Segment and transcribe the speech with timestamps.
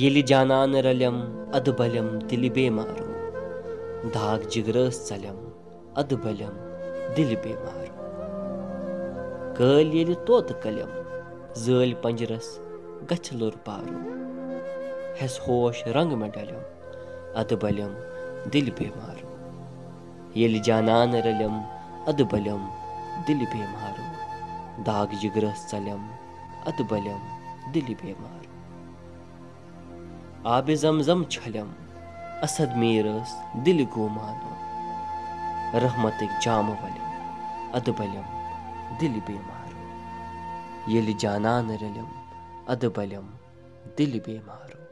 [0.00, 1.16] ییٚلہِ جانان رَلٮ۪م
[1.56, 3.08] اَدٕ بَلٮ۪م دِلہِ بیمارو
[4.14, 5.38] داغ جِگرٲس ژَلٮ۪م
[6.00, 6.54] اَدٕ بَلٮ۪م
[7.16, 7.96] دِلہِ بیمارو
[9.56, 10.90] کٲلۍ ییٚلہِ طوطہٕ کَلٮ۪م
[11.64, 12.48] زٲلۍ پَنجرَس
[13.08, 13.98] گژھِ لوٚر پارو
[15.18, 16.64] ہٮ۪س ہوش رنٛگ مےٚ ڈَلٮ۪م
[17.40, 17.92] اَدٕ بَلٮ۪م
[18.52, 19.28] دِلہِ بیمارو
[20.38, 21.54] ییٚلہِ جانان رَلٮ۪م
[22.10, 22.62] اَدٕ بَلٮ۪م
[23.26, 24.06] دِلہِ بیمارو
[24.86, 26.02] داغ جِگرَس ژَلٮ۪م
[26.68, 27.22] اَدٕ بَلٮ۪م
[27.72, 28.61] دِلہِ بیمارو
[30.44, 31.68] آبِ زَم زَم چھَلٮ۪م
[32.42, 33.34] اَسد میٖر ٲس
[33.66, 34.52] دِلہِ گوٚو مانو
[35.78, 37.10] رحمتٕکۍ جامہٕ وَلٮ۪م
[37.74, 38.26] اَدٕ بَلٮ۪م
[39.00, 39.80] دِلہِ بیمارو۔
[40.90, 42.08] ییٚلہِ جانان رٔلِم
[42.66, 43.26] اَدٕ بَلٮ۪م
[43.98, 44.91] دِلہِ بیمارو